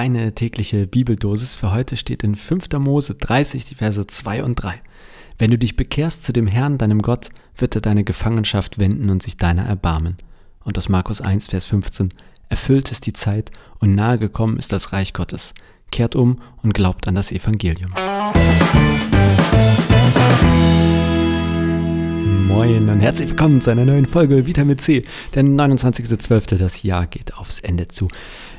[0.00, 2.70] deine tägliche Bibeldosis für heute steht in 5.
[2.78, 4.80] Mose 30, die Verse 2 und 3.
[5.36, 9.22] Wenn du dich bekehrst zu dem Herrn, deinem Gott, wird er deine Gefangenschaft wenden und
[9.22, 10.16] sich deiner erbarmen.
[10.64, 12.08] Und aus Markus 1, Vers 15.
[12.48, 15.52] Erfüllt ist die Zeit und nahe gekommen ist das Reich Gottes.
[15.92, 17.90] Kehrt um und glaubt an das Evangelium.
[17.92, 19.19] Moin
[23.00, 25.04] und herzlich willkommen zu einer neuen Folge Vitamin C.
[25.34, 26.58] Der 29.12.
[26.58, 28.08] Das Jahr geht aufs Ende zu.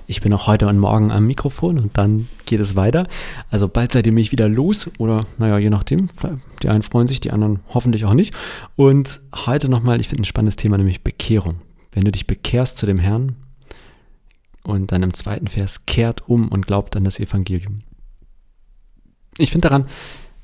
[0.08, 3.08] Ich bin auch heute und morgen am Mikrofon und dann geht es weiter.
[3.52, 6.10] Also bald seid ihr mich wieder los oder naja, je nachdem.
[6.64, 8.34] Die einen freuen sich, die anderen hoffentlich auch nicht.
[8.76, 11.62] Und heute nochmal, ich finde ein spannendes Thema, nämlich Bekehrung.
[11.92, 13.36] Wenn du dich bekehrst zu dem Herrn
[14.64, 17.82] und dann im zweiten Vers kehrt um und glaubt an das Evangelium.
[19.38, 19.86] Ich finde daran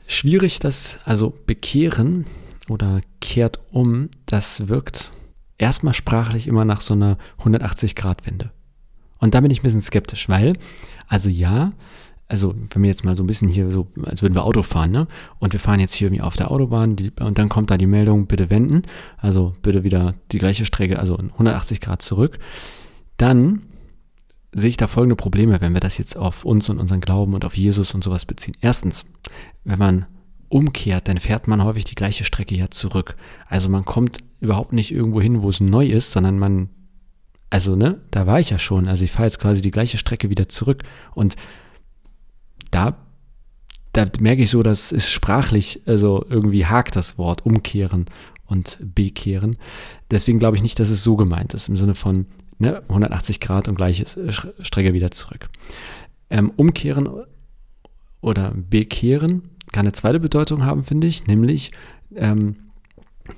[0.05, 2.25] schwierig, dass also bekehren
[2.69, 5.11] oder kehrt um, das wirkt
[5.57, 8.51] erstmal sprachlich immer nach so einer 180-Grad-Wende.
[9.19, 10.53] Und da bin ich ein bisschen skeptisch, weil,
[11.07, 11.71] also ja,
[12.27, 14.91] also wenn wir jetzt mal so ein bisschen hier so, als würden wir Auto fahren,
[14.91, 15.07] ne?
[15.39, 17.87] Und wir fahren jetzt hier irgendwie auf der Autobahn die, und dann kommt da die
[17.87, 18.83] Meldung, bitte wenden,
[19.17, 22.37] also bitte wieder die gleiche Strecke, also 180 Grad zurück.
[23.15, 23.63] Dann
[24.51, 27.45] sehe ich da folgende Probleme, wenn wir das jetzt auf uns und unseren Glauben und
[27.45, 28.55] auf Jesus und sowas beziehen.
[28.61, 29.05] Erstens,
[29.63, 30.05] wenn man
[30.49, 33.15] umkehrt, dann fährt man häufig die gleiche Strecke ja zurück.
[33.47, 36.69] Also man kommt überhaupt nicht irgendwo hin, wo es neu ist, sondern man,
[37.49, 38.87] also ne, da war ich ja schon.
[38.87, 40.83] Also ich fahre jetzt quasi die gleiche Strecke wieder zurück.
[41.13, 41.35] Und
[42.71, 42.97] da,
[43.93, 48.05] da merke ich so, dass es sprachlich, also irgendwie hakt das Wort umkehren
[48.45, 49.57] und bekehren.
[50.11, 52.27] Deswegen glaube ich nicht, dass es so gemeint ist, im Sinne von
[52.59, 54.05] ne, 180 Grad und gleiche
[54.61, 55.49] Strecke wieder zurück.
[56.29, 57.09] Ähm, umkehren
[58.21, 61.71] oder bekehren kann eine zweite Bedeutung haben, finde ich, nämlich,
[62.15, 62.55] ähm,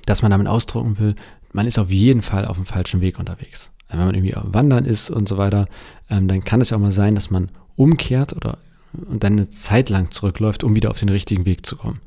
[0.06, 1.14] dass man damit ausdrücken will,
[1.52, 3.70] man ist auf jeden Fall auf dem falschen Weg unterwegs.
[3.88, 5.66] Wenn man irgendwie Wandern ist und so weiter,
[6.08, 8.58] ähm, dann kann es ja auch mal sein, dass man umkehrt oder
[8.92, 12.00] und dann eine Zeit lang zurückläuft, um wieder auf den richtigen Weg zu kommen.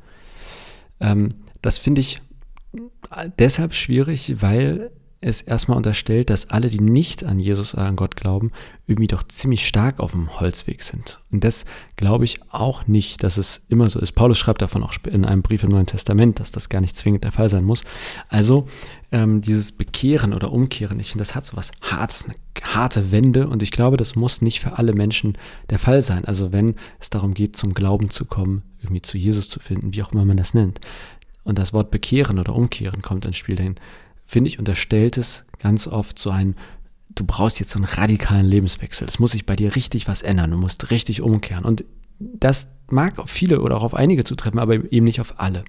[1.00, 2.20] Ähm, das finde ich
[3.38, 4.90] deshalb schwierig, weil
[5.24, 8.50] es erstmal unterstellt, dass alle, die nicht an Jesus oder an Gott glauben,
[8.86, 11.18] irgendwie doch ziemlich stark auf dem Holzweg sind.
[11.32, 11.64] Und das
[11.96, 14.12] glaube ich auch nicht, dass es immer so ist.
[14.12, 17.24] Paulus schreibt davon auch in einem Brief im Neuen Testament, dass das gar nicht zwingend
[17.24, 17.84] der Fall sein muss.
[18.28, 18.66] Also
[19.12, 23.48] ähm, dieses Bekehren oder Umkehren, ich finde, das hat so was Hartes, eine harte Wende
[23.48, 25.38] und ich glaube, das muss nicht für alle Menschen
[25.70, 26.26] der Fall sein.
[26.26, 30.02] Also wenn es darum geht, zum Glauben zu kommen, irgendwie zu Jesus zu finden, wie
[30.02, 30.80] auch immer man das nennt.
[31.44, 33.76] Und das Wort bekehren oder umkehren kommt ins Spiel, denn
[34.24, 36.56] finde ich, unterstellt es ganz oft so ein,
[37.14, 39.06] du brauchst jetzt so einen radikalen Lebenswechsel.
[39.08, 40.50] Es muss sich bei dir richtig was ändern.
[40.50, 41.64] Du musst richtig umkehren.
[41.64, 41.84] Und
[42.18, 45.64] das mag auf viele oder auch auf einige zutreffen, aber eben nicht auf alle.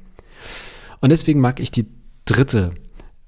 [1.02, 1.86] Und deswegen mag ich die
[2.26, 2.72] dritte,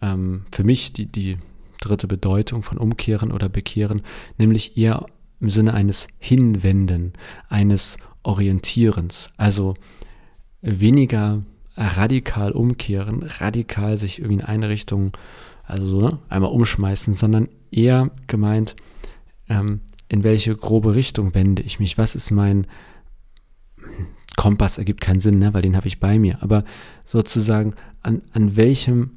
[0.02, 1.38] ähm, für mich die, die
[1.80, 4.02] dritte Bedeutung von Umkehren oder Bekehren,
[4.38, 5.06] nämlich eher
[5.40, 7.14] im Sinne eines Hinwenden,
[7.50, 9.30] eines Orientierens.
[9.38, 9.76] Also
[10.62, 11.44] weniger
[11.78, 15.16] radikal umkehren, radikal sich irgendwie in eine Richtung,
[15.64, 18.76] also so, ne, einmal umschmeißen, sondern eher gemeint,
[19.48, 21.98] ähm, in welche grobe Richtung wende ich mich?
[21.98, 22.68] Was ist mein
[24.36, 24.78] Kompass?
[24.78, 26.42] Ergibt keinen Sinn, ne, weil den habe ich bei mir.
[26.42, 26.64] Aber
[27.06, 29.12] sozusagen, an, an welchem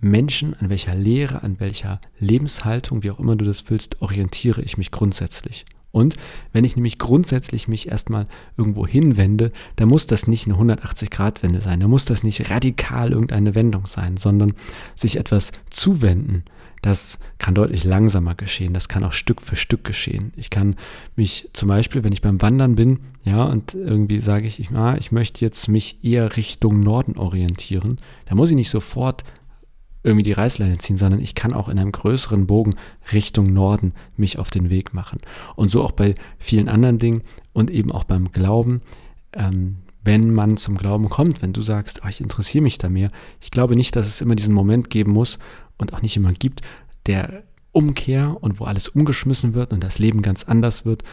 [0.00, 4.78] Menschen, an welcher Lehre, an welcher Lebenshaltung, wie auch immer du das füllst, orientiere ich
[4.78, 5.64] mich grundsätzlich.
[5.92, 6.16] Und
[6.52, 11.80] wenn ich nämlich grundsätzlich mich erstmal irgendwo hinwende, dann muss das nicht eine 180-Grad-Wende sein,
[11.80, 14.52] dann muss das nicht radikal irgendeine Wendung sein, sondern
[14.94, 16.44] sich etwas zuwenden.
[16.82, 20.32] Das kann deutlich langsamer geschehen, das kann auch Stück für Stück geschehen.
[20.36, 20.76] Ich kann
[21.14, 24.96] mich zum Beispiel, wenn ich beim Wandern bin, ja, und irgendwie sage ich, ich, ah,
[24.98, 29.24] ich möchte jetzt mich eher Richtung Norden orientieren, da muss ich nicht sofort
[30.02, 32.74] irgendwie die Reißleine ziehen, sondern ich kann auch in einem größeren Bogen
[33.12, 35.20] Richtung Norden mich auf den Weg machen.
[35.56, 37.22] Und so auch bei vielen anderen Dingen
[37.52, 38.82] und eben auch beim Glauben.
[39.32, 43.10] Ähm, wenn man zum Glauben kommt, wenn du sagst, oh, ich interessiere mich da mehr,
[43.40, 45.38] ich glaube nicht, dass es immer diesen Moment geben muss
[45.76, 46.62] und auch nicht immer gibt,
[47.06, 51.04] der Umkehr und wo alles umgeschmissen wird und das Leben ganz anders wird,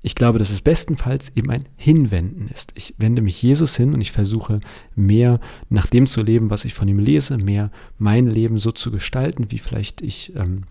[0.00, 2.72] ich glaube, dass es bestenfalls eben ein Hinwenden ist.
[2.76, 4.60] Ich wende mich Jesus hin und ich versuche
[4.94, 8.92] mehr nach dem zu leben, was ich von ihm lese, mehr mein Leben so zu
[8.92, 10.62] gestalten, wie vielleicht ich ähm,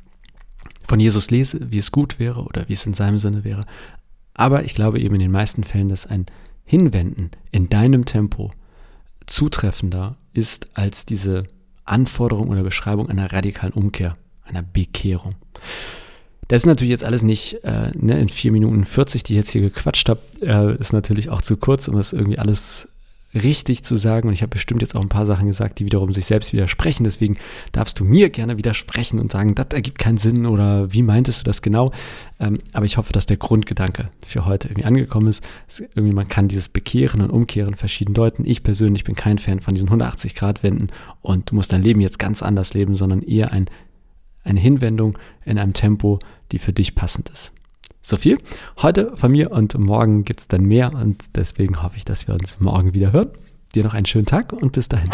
[0.85, 3.65] von Jesus lese, wie es gut wäre oder wie es in seinem Sinne wäre.
[4.33, 6.25] Aber ich glaube eben in den meisten Fällen, dass ein
[6.63, 8.51] Hinwenden in deinem Tempo
[9.25, 11.43] zutreffender ist als diese
[11.83, 14.13] Anforderung oder Beschreibung einer radikalen Umkehr,
[14.43, 15.35] einer Bekehrung.
[16.47, 19.51] Das ist natürlich jetzt alles nicht äh, ne, in 4 Minuten 40, die ich jetzt
[19.51, 22.87] hier gequatscht habe, äh, ist natürlich auch zu kurz, um das irgendwie alles
[23.33, 26.13] richtig zu sagen und ich habe bestimmt jetzt auch ein paar Sachen gesagt, die wiederum
[26.13, 27.03] sich selbst widersprechen.
[27.03, 27.35] Deswegen
[27.71, 31.43] darfst du mir gerne widersprechen und sagen, das ergibt keinen Sinn oder wie meintest du
[31.43, 31.91] das genau?
[32.39, 35.43] Ähm, aber ich hoffe, dass der Grundgedanke für heute irgendwie angekommen ist.
[35.95, 38.45] Irgendwie man kann dieses Bekehren und Umkehren verschieden deuten.
[38.45, 40.87] Ich persönlich bin kein Fan von diesen 180 Grad Wenden
[41.21, 43.65] und du musst dein Leben jetzt ganz anders leben, sondern eher ein,
[44.47, 46.19] eine Hinwendung in einem Tempo,
[46.51, 47.51] die für dich passend ist.
[48.01, 48.37] So viel
[48.81, 52.35] heute von mir und morgen gibt es dann mehr und deswegen hoffe ich, dass wir
[52.35, 53.31] uns morgen wieder hören.
[53.75, 55.11] Dir noch einen schönen Tag und bis dahin.